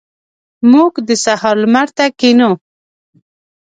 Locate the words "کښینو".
2.19-2.51